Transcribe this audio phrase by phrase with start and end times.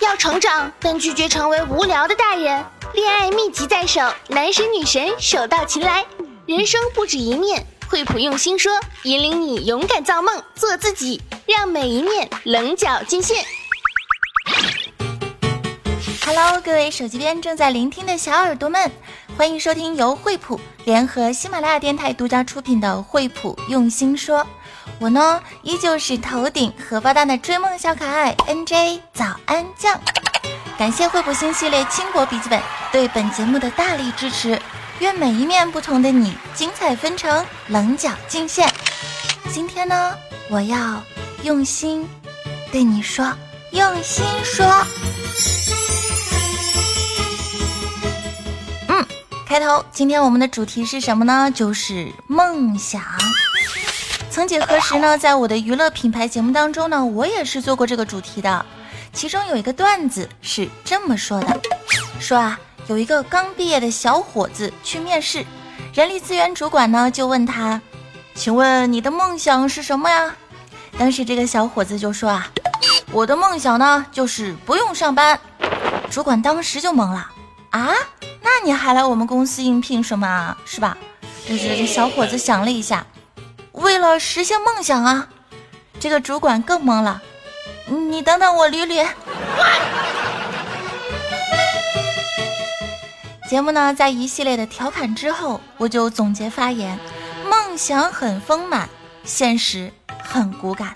[0.00, 2.64] 要成长，但拒绝成为无聊的大人。
[2.94, 6.04] 恋爱秘籍在手，男神女神手到擒来。
[6.46, 8.72] 人生不止一面，惠普用心说，
[9.04, 13.44] 引领你勇敢造梦，做自己，让每一面棱角尽现。
[16.24, 18.90] Hello，各位手机边正在聆听的小耳朵们，
[19.36, 24.40] 欢迎收听由惠普联合喜马拉雅电台独家出品的《惠普用心说》。
[24.98, 30.00] 我呢，依旧是头顶荷包蛋的追梦小可爱 NJ 早安酱。
[30.78, 32.60] 感谢惠普星系列轻薄笔记本
[32.90, 34.60] 对本节目的大力支持。
[34.98, 38.72] 愿每一面不同的你，精彩纷呈，棱角尽现。
[39.52, 40.14] 今天呢，
[40.48, 41.02] 我要
[41.42, 42.08] 用心
[42.70, 43.32] 对你说，
[43.72, 44.64] 用心说。
[48.88, 49.04] 嗯，
[49.44, 51.50] 开头，今天我们的主题是什么呢？
[51.52, 53.02] 就是梦想。
[54.32, 58.64] 曾几何时呢，在我的娱乐品牌节目当中呢，我也是做过这个主题的。
[59.12, 61.60] 其中有一个段子是这么说的：
[62.18, 65.44] 说啊，有一个刚毕业的小伙子去面试，
[65.92, 67.78] 人力资源主管呢就问他，
[68.34, 70.34] 请问你的梦想是什么呀？
[70.96, 72.48] 当时这个小伙子就说啊，
[73.12, 75.38] 我的梦想呢就是不用上班。
[76.10, 77.30] 主管当时就懵了
[77.68, 77.90] 啊，
[78.40, 80.56] 那你还来我们公司应聘什么啊？
[80.64, 80.96] 是吧？
[81.46, 83.06] 就是这小伙子想了一下。
[83.72, 85.28] 为了实现梦想啊，
[85.98, 87.22] 这个主管更懵了。
[87.86, 89.06] 你等等我捋捋。
[93.48, 96.98] 节目呢，在一系列的调侃之后，我就总结发言：
[97.46, 98.88] 梦想很丰满，
[99.24, 100.94] 现实很骨感。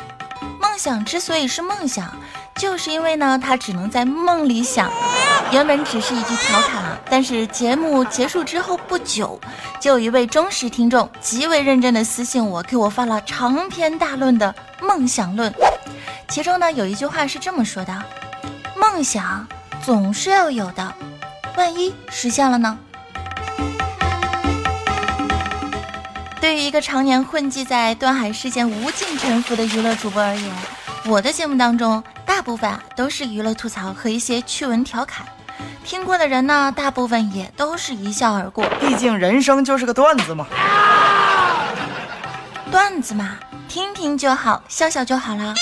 [0.76, 2.14] 梦想之所以是梦想。
[2.56, 4.90] 就是因为呢，他只能在梦里想。
[5.50, 9.40] 原本只是一句调侃，但是节目结束之后不久，
[9.80, 15.50] 就有一位忠实听众极为认真的私信我，给我发了长篇大论的梦想论。
[16.28, 18.02] 其中呢，有一句话是这么说的：
[18.76, 19.48] 梦想
[19.82, 20.92] 总是要有的，
[21.56, 22.78] 万一实现了呢？
[26.46, 30.54] 对于一个常年混迹在断海事件无尽沉浮的娱乐主播而言，
[31.06, 32.00] 我的节目当中。
[32.24, 35.26] 大部分啊都是娱乐吐槽和一些趣闻调侃，
[35.84, 38.64] 听过的人呢，大部分也都是一笑而过。
[38.78, 40.46] 毕竟人生就是个段子嘛，
[42.70, 45.52] 段子嘛，听听就好，笑笑就好了。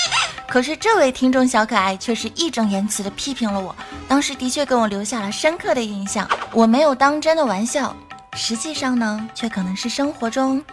[0.47, 3.75] 可是这位听众小可爱却是义正言辞的批评了我，
[4.07, 6.29] 当时的确给我留下了深刻的印象。
[6.51, 7.95] 我没有当真的玩笑，
[8.35, 10.63] 实际上呢，却可能是生活中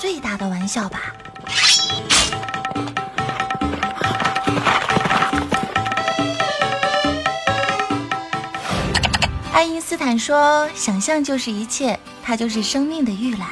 [0.00, 1.12] 最大的玩笑吧。
[9.52, 13.48] 爱因斯坦说：“想象就是一切，它就是生命的预览。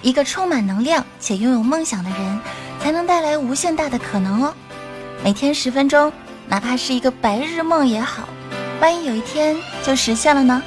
[0.00, 2.40] 一个充满能量且拥有梦想的人，
[2.82, 4.54] 才能带来无限大的可能哦。
[5.22, 6.10] 每天十分钟，
[6.48, 8.26] 哪怕是一个白日梦也好，
[8.80, 9.54] 万一有一天
[9.84, 10.62] 就实现了呢？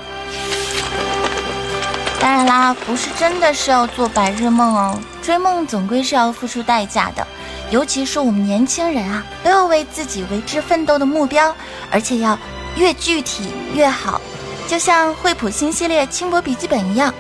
[2.20, 5.00] 当然啦，不是真的是要做白日梦哦。
[5.22, 7.26] 追梦总归是要付出代价的，
[7.72, 11.56] 尤其是我们年轻人啊，都要为自己为之奋斗的目标，
[11.90, 12.38] 而且要
[12.76, 14.20] 越具体越好。”
[14.68, 17.14] 就像惠普新系列轻薄笔记本一样，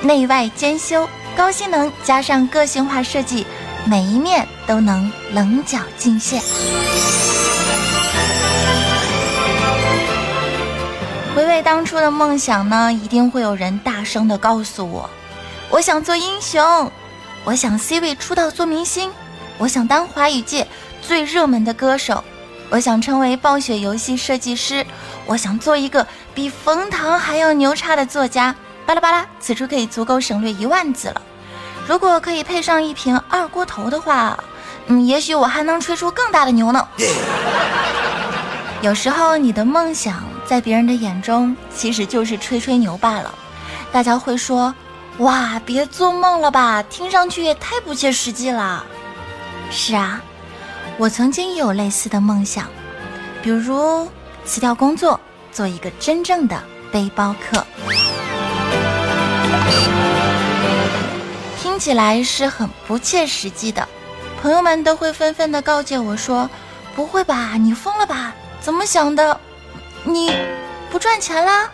[0.00, 3.46] 内外兼修，高性能加上个性化设计，
[3.84, 6.42] 每一面都能棱角尽现。
[11.36, 15.10] 回味当初的梦想呢，一定会有人大声的告诉我：
[15.68, 16.90] 我想做英雄，
[17.44, 19.12] 我想 C 位出道做明星，
[19.58, 20.66] 我想当华语界
[21.02, 22.24] 最热门的歌手。
[22.70, 24.86] 我想成为暴雪游戏设计师，
[25.26, 28.54] 我想做一个比冯唐还要牛叉的作家。
[28.86, 31.20] 巴拉巴拉，此处可以足够省略一万字了。
[31.86, 34.42] 如果可以配上一瓶二锅头的话，
[34.86, 36.88] 嗯，也许我还能吹出更大的牛呢。
[38.80, 43.34] 有时候你的梦想在别人的眼中其实就是吹吹牛罢了。
[43.92, 44.74] 大家会说
[45.18, 48.84] ：“哇，别做梦了吧，听上去也太不切实际了。”
[49.70, 50.20] 是啊。
[50.98, 52.68] 我曾经也有类似的梦想，
[53.42, 54.08] 比如
[54.46, 55.20] 辞掉工作，
[55.52, 56.58] 做一个真正的
[56.90, 57.66] 背包客。
[61.60, 63.86] 听起来是很不切实际的，
[64.40, 66.48] 朋友们都会纷纷的告诫我说
[66.96, 68.32] ：“不会吧，你疯了吧？
[68.58, 69.38] 怎么想的？
[70.06, 70.32] 你
[70.90, 71.70] 不赚钱啦？”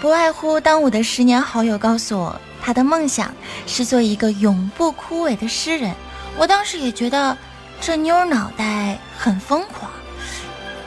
[0.00, 3.34] 不外乎当我的十年好友告诉我，他的梦想
[3.66, 5.94] 是做一个永不枯萎的诗人。
[6.38, 7.36] 我当时也觉得。
[7.80, 9.88] 这妞脑袋很疯狂，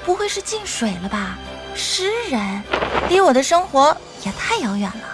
[0.04, 1.38] 不会是进水了吧？
[1.74, 2.62] 诗人，
[3.08, 3.96] 离我的生活
[4.26, 5.08] 也太遥远了。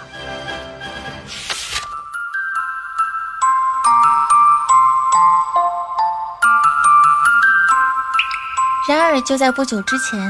[8.88, 10.28] 然而就在不久之前，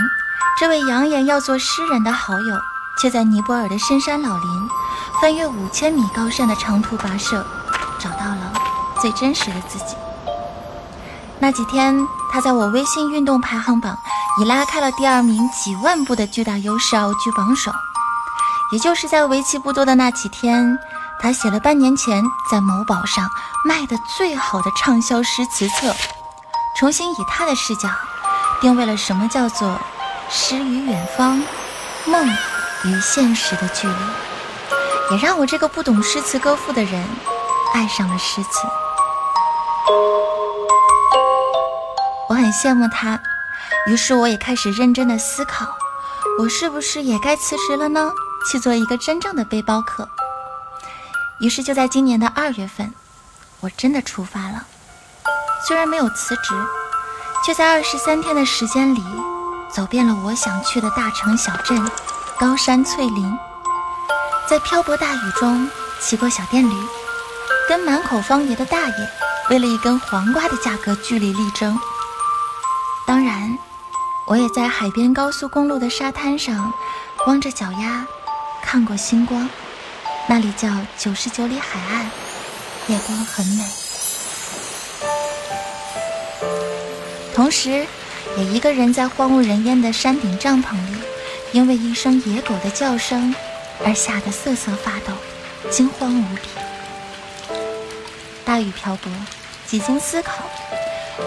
[0.59, 2.61] 这位扬言要做诗人的好友，
[3.01, 4.69] 却在尼泊尔的深山老林，
[5.21, 7.47] 翻越五千米高山的长途跋涉，
[7.97, 8.53] 找到了
[9.01, 9.95] 最真实的自己。
[11.39, 11.97] 那几天，
[12.33, 13.97] 他在我微信运动排行榜
[14.41, 17.71] 已拉开了第二名几万步的巨大优势，傲居榜首。
[18.73, 20.77] 也就是在为期不多的那几天，
[21.23, 23.31] 他写了半年前在某宝上
[23.65, 25.95] 卖的最好的畅销诗词册，
[26.77, 27.89] 重新以他的视角。
[28.61, 29.81] 定位了什么叫做
[30.31, 31.43] 诗与远方、
[32.05, 32.27] 梦
[32.85, 33.95] 与现实的距离，
[35.11, 37.03] 也让我这个不懂诗词歌赋的人
[37.75, 38.51] 爱上了诗词。
[42.29, 43.19] 我很羡慕他，
[43.87, 45.67] 于是我也开始认真的思考，
[46.39, 48.13] 我是不是也该辞职了呢？
[48.51, 50.09] 去做一个真正的背包客。
[51.41, 52.93] 于是就在今年的二月份，
[53.61, 54.67] 我真的出发了，
[55.67, 56.55] 虽然没有辞职。
[57.45, 59.01] 却在二十三天的时间里，
[59.71, 61.79] 走遍了我想去的大城小镇、
[62.39, 63.39] 高山翠林，
[64.49, 65.71] 在瓢泼大雨中
[66.01, 66.75] 骑过小电驴，
[67.69, 68.95] 跟满口方言的大爷
[69.51, 71.79] 为了一根黄瓜的价格据理力争。
[73.07, 73.59] 当然，
[74.27, 76.73] 我也在海边高速公路的沙滩上，
[77.25, 78.07] 光着脚丫
[78.63, 79.49] 看过星光，
[80.27, 82.11] 那里叫九十九里海岸，
[82.87, 83.65] 夜光很美。
[87.35, 87.87] 同时，
[88.37, 90.97] 也一个人在荒无人烟的山顶帐篷里，
[91.53, 93.35] 因为一声野狗的叫声
[93.85, 95.13] 而吓得瑟瑟发抖，
[95.71, 96.43] 惊慌无比。
[98.45, 99.11] 大雨瓢泼，
[99.67, 100.45] 几经思考，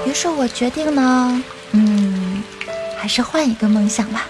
[0.05, 2.41] 于是我决定呢，嗯，
[2.97, 4.27] 还是换一个梦想吧。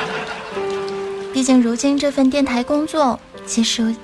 [1.32, 3.94] 毕竟如今这份电台工作，其实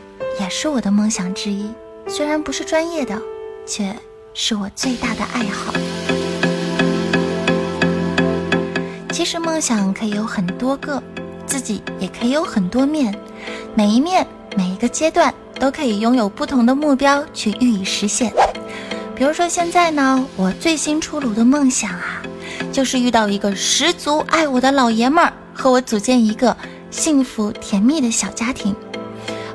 [0.41, 1.71] 也是我的梦想之一，
[2.09, 3.21] 虽然不是专业的，
[3.67, 3.95] 却
[4.33, 5.75] 是我最大的爱好。
[9.17, 11.03] 其实梦想可以有很多个，
[11.47, 13.19] 自己也可以有很多面，
[13.75, 18.31] 每一面每一个阶段都可以拥有不同的目标去予以实现。
[19.15, 22.21] 比如说现在呢，我最新出炉的梦想啊，
[22.71, 26.55] 就是遇到一个十足爱我的老爷们儿，和我组建一个
[26.91, 28.77] 幸福甜蜜的小家庭。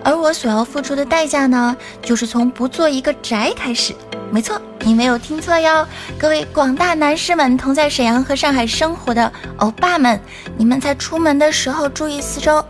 [0.03, 3.93] 而我所要付出的代价呢，就是从不做一个宅开始。
[4.31, 5.85] 没错，你没有听错哟，
[6.17, 10.17] 各位广大男士们，同在沈阳和上海生活的欧巴们，
[10.55, 12.63] 你们在出门的时候注意四周，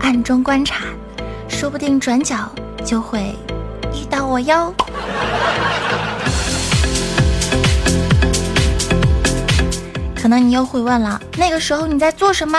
[0.00, 0.86] 暗中观察，
[1.48, 2.50] 说不定转角
[2.84, 3.36] 就会
[3.94, 4.74] 遇到我哟。
[10.20, 12.58] 可能你又会问了，那个时候你在做什么？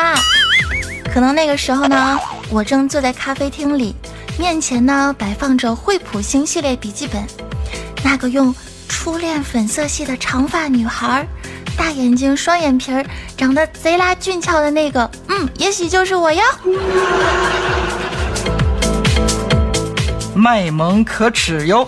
[1.14, 2.18] 可能那个时候呢，
[2.50, 3.94] 我正坐在咖啡厅里，
[4.40, 7.22] 面前呢摆放着惠普星系列笔记本。
[8.12, 8.54] 那个用
[8.88, 11.28] 初恋粉色系的长发女孩，
[11.78, 13.06] 大眼睛双眼皮儿，
[13.38, 16.42] 长得贼拉俊俏的那个，嗯，也许就是我哟。
[20.34, 21.88] 卖萌可耻哟。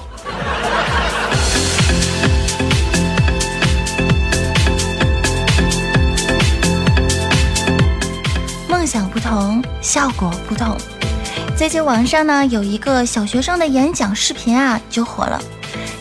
[8.70, 10.78] 梦想不同，效果不同。
[11.58, 15.42] 最近网上呢有一个小学生的演讲视频啊，就火了。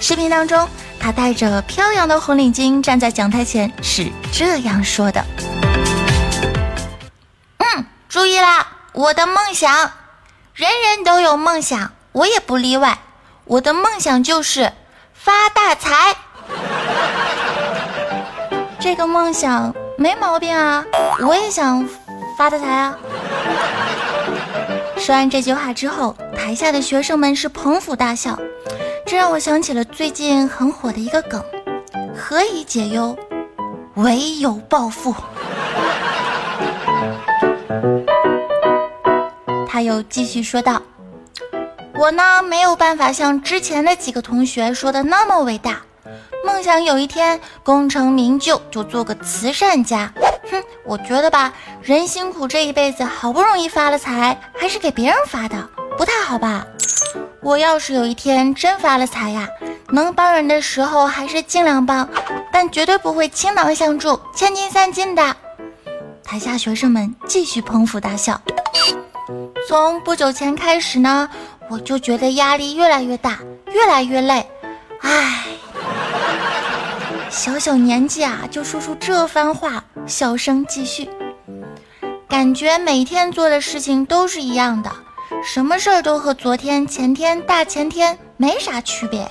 [0.01, 0.67] 视频当中，
[0.99, 5.23] 他戴着飘扬的红领巾站在讲台前，是这样说的
[7.59, 9.93] ：“嗯，注意啦，我的梦想，
[10.55, 12.99] 人人都有梦想，我也不例外。
[13.45, 14.73] 我的梦想就是
[15.13, 16.17] 发大财。
[18.81, 20.83] 这个梦想没毛病啊，
[21.21, 21.87] 我也想
[22.39, 22.97] 发大财啊。”
[24.97, 28.39] 说完这句话之后，台下的学生们是捧腹大笑。
[29.11, 31.45] 这让我想起了最近很火的一个梗：
[32.17, 33.19] 何以解忧，
[33.97, 35.13] 唯有暴富。
[39.69, 40.81] 他又继续说道
[41.99, 45.81] ：“我呢没有办法像之前的几个同学说的那么伟大，
[46.47, 50.13] 梦想有一天功成名就，就做个慈善家。
[50.53, 51.53] 哼，我觉得吧，
[51.83, 56.65] 人辛苦这一辈子，好不容易发了财，还是给别人发的，不太好吧？”
[57.43, 59.49] 我要是有一天真发了财呀，
[59.89, 62.09] 能帮人的时候还是尽量帮，
[62.53, 65.37] 但绝对不会倾囊相助、千金散尽的。
[66.23, 68.41] 台下学生们继续捧腹大笑。
[69.69, 71.29] 从不久前开始呢，
[71.69, 73.39] 我就觉得压力越来越大，
[73.73, 74.47] 越来越累。
[75.01, 75.47] 唉，
[77.31, 81.09] 小小年纪啊，就说出这番话，笑声继续。
[82.29, 84.93] 感觉每天做的事情都是一样的。
[85.43, 89.29] 什么事儿都和昨天、前天、大前天没啥区别呀！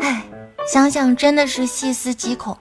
[0.00, 0.22] 哎，
[0.66, 2.56] 想想真的是细思极恐。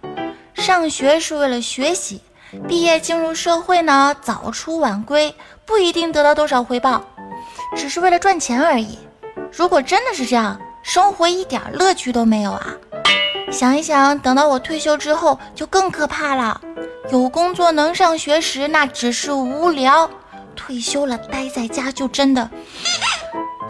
[0.54, 2.22] 上学是为了学习，
[2.68, 5.34] 毕业进入社会呢，早出晚归
[5.66, 7.04] 不一定得到多少回报，
[7.76, 9.00] 只是为了赚钱而已。
[9.52, 12.68] 如果真的是这样，生活一点乐趣都没有啊！
[13.52, 16.62] 想一想，等到我退休之后就更可怕了。
[17.12, 20.10] 有工作能上学时，那只是无聊；
[20.56, 22.50] 退休了，待在家就真的……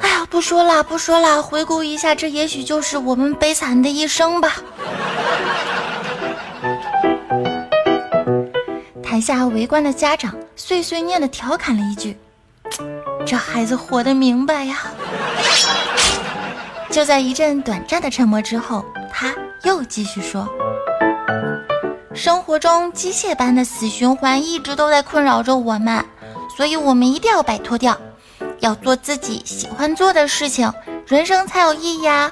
[0.01, 1.42] 哎呀，不说了，不说了。
[1.42, 4.54] 回顾一下，这也许就是我们悲惨的一生吧。
[9.01, 12.18] 台下围观的家长碎碎念的调侃了一句
[13.25, 14.80] ：“这孩子活得明白呀。”
[16.92, 20.48] 就在一阵短暂的沉默之后，他又继续说
[22.13, 26.04] ：“生活中机械般的死循环一直都在困扰着我们，
[26.55, 27.97] 所以我们一定要摆脱掉。”
[28.59, 30.71] 要做自己喜欢做的事情，
[31.07, 32.31] 人生才有意义啊！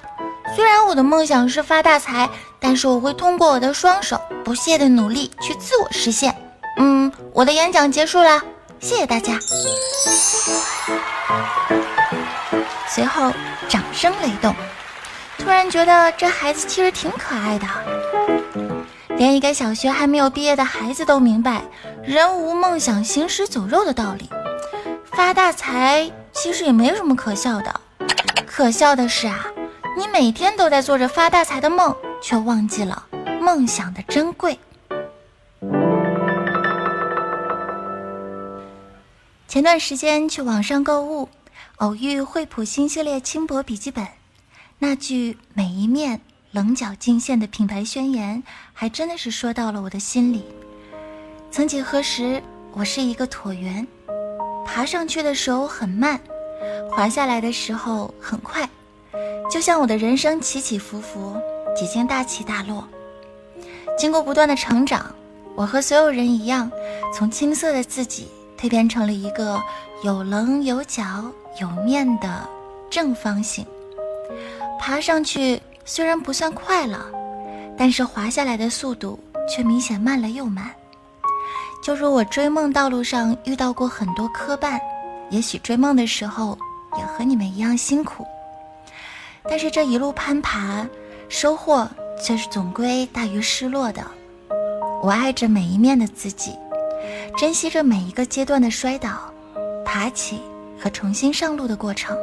[0.56, 6.36] 虽然我的梦想是发大财，但是我会通过我的双手不懈的努力去自我实现。
[6.78, 8.42] 嗯，我的演讲结束了，
[8.80, 9.38] 谢谢大家。
[12.90, 13.32] 随后
[13.68, 14.56] 掌声雷动，
[15.38, 17.68] 突然觉得这孩子其实挺可爱的。
[19.18, 21.64] 连一个小学还没有毕业的孩子都明白
[22.04, 24.30] “人无梦想，行尸走肉”的道理。
[25.06, 27.80] 发大财其实也没什么可笑的，
[28.46, 29.46] 可笑的是啊，
[29.98, 33.06] 你每天都在做着发大财的梦，却忘记了
[33.40, 34.60] 梦想的珍贵。
[39.48, 41.30] 前段时间去网上购物，
[41.78, 44.08] 偶遇惠普新系列轻薄笔记本，
[44.80, 46.22] 那句“每一面
[46.54, 48.44] 棱角尽现”的品牌宣言，
[48.74, 50.46] 还真的是说到了我的心里。
[51.50, 52.40] 曾几何时，
[52.74, 53.86] 我是一个椭圆。
[54.64, 56.20] 爬上去的时候很慢，
[56.92, 58.70] 滑下来的时候很快，
[59.52, 61.36] 就像我的人生起起伏伏，
[61.76, 62.88] 几经大起大落。
[63.98, 65.14] 经过不断的成长，
[65.56, 66.72] 我和所有人一样，
[67.12, 68.28] 从青涩的自己
[68.60, 69.60] 蜕变成了一个
[70.04, 71.04] 有棱有角
[71.60, 72.48] 有面的
[72.92, 73.66] 正方形。
[74.80, 77.06] 爬上去虽然不算快了，
[77.78, 80.72] 但是滑下来的速度却明显慢了又慢。
[81.84, 84.80] 就如我追梦道路上遇到过很多磕绊，
[85.30, 86.58] 也许追梦的时候
[86.98, 88.26] 也和你们一样辛苦，
[89.44, 90.88] 但是这一路攀爬，
[91.28, 91.86] 收获
[92.24, 94.06] 却是总归大于失落的。
[95.02, 96.58] 我爱着每一面的自己，
[97.38, 99.30] 珍惜着每一个阶段的摔倒、
[99.84, 100.40] 爬起
[100.80, 102.18] 和重新上路的过程。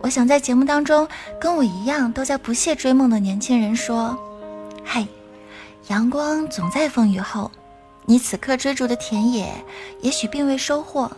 [0.00, 1.06] 我想在节目当中
[1.40, 4.16] 跟我一样都在不懈追梦的年轻人说
[4.84, 5.06] ：“嘿，
[5.88, 7.50] 阳光总在风雨后。”
[8.10, 9.52] 你此刻追逐的田野，
[10.00, 11.10] 也许并未收获，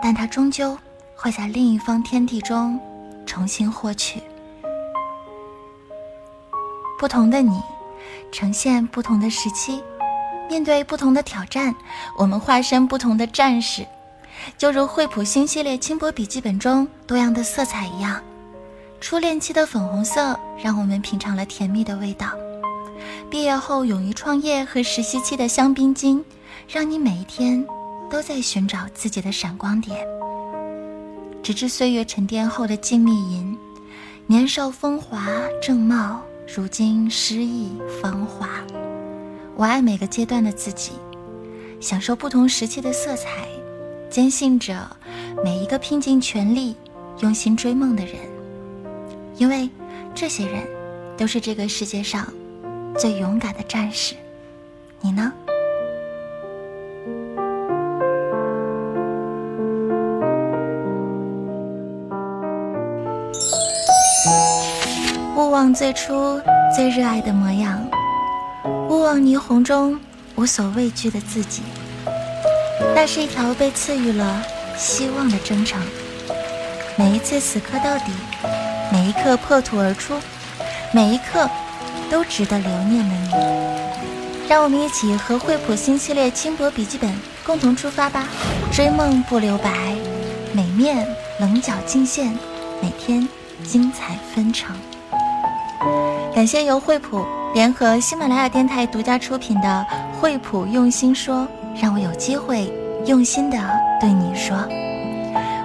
[0.00, 0.78] 但它终究
[1.16, 2.78] 会在另一方天地中
[3.26, 4.22] 重新获取。
[7.00, 7.60] 不同的你，
[8.30, 9.82] 呈现不同的时期，
[10.48, 11.74] 面对不同的挑战，
[12.16, 13.84] 我们化身不同的战士，
[14.56, 18.20] 就如惠普新系列轻薄笔记本中多样的色彩一样。
[19.00, 22.32] 初恋期的粉红色，让我们品尝了甜蜜的味道。
[23.30, 26.22] 毕业后勇于创业和实习期的香槟金，
[26.68, 27.64] 让你每一天
[28.10, 30.06] 都在寻找自己的闪光点。
[31.42, 33.56] 直至岁月沉淀后的静谧银，
[34.26, 35.26] 年少风华
[35.62, 36.20] 正茂，
[36.54, 38.48] 如今失意芳华。
[39.56, 40.92] 我爱每个阶段的自己，
[41.80, 43.48] 享受不同时期的色彩，
[44.10, 44.74] 坚信着
[45.44, 46.74] 每一个拼尽全力、
[47.20, 48.16] 用心追梦的人，
[49.36, 49.70] 因为
[50.14, 50.66] 这些人
[51.16, 52.26] 都是这个世界上。
[52.98, 54.16] 最勇敢的战士，
[55.00, 55.32] 你呢？
[65.36, 66.40] 勿忘最初
[66.76, 67.80] 最热爱的模样，
[68.88, 69.98] 勿忘霓虹中
[70.34, 71.62] 无所畏惧的自己。
[72.94, 74.42] 那是一条被赐予了
[74.76, 75.80] 希望的征程。
[76.96, 78.12] 每一次死磕到底，
[78.92, 80.14] 每一刻破土而出，
[80.92, 81.48] 每一刻。
[82.10, 87.08] 都值得留念的你，让我们一起和惠普新系列轻薄笔记本
[87.46, 88.26] 共同出发吧！
[88.72, 89.94] 追梦不留白，
[90.52, 91.06] 每面
[91.38, 92.36] 棱角尽现，
[92.82, 93.28] 每天
[93.62, 94.74] 精彩纷呈。
[96.34, 99.86] 感谢由惠普联合喜马拉雅电台独家出品的
[100.20, 101.42] 《惠普用心说》，
[101.80, 102.70] 让我有机会
[103.06, 103.56] 用心的
[103.98, 104.54] 对你说。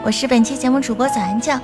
[0.02, 1.60] 我是本期节目主播早安酱，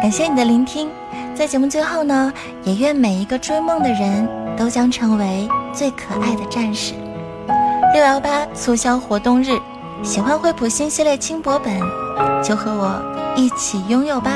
[0.00, 0.88] 感谢你的聆听。
[1.34, 2.32] 在节目最后呢，
[2.62, 6.94] 也愿每一个追梦的人都将成为最可爱的战士。
[7.92, 9.58] 六幺八促销活动日，
[10.04, 11.76] 喜欢惠普新系列轻薄本，
[12.44, 13.02] 就和我
[13.34, 14.30] 一起拥有吧。